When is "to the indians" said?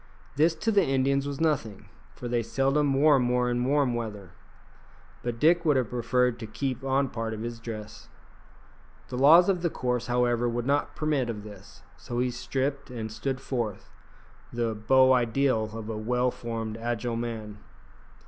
0.55-1.27